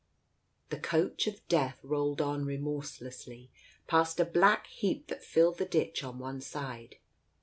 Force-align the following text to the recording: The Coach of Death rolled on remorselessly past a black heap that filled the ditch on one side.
The 0.69 0.79
Coach 0.79 1.27
of 1.27 1.47
Death 1.47 1.77
rolled 1.83 2.21
on 2.21 2.43
remorselessly 2.43 3.51
past 3.85 4.19
a 4.19 4.25
black 4.25 4.65
heap 4.65 5.05
that 5.09 5.23
filled 5.23 5.59
the 5.59 5.65
ditch 5.65 6.03
on 6.03 6.17
one 6.17 6.41
side. 6.41 6.95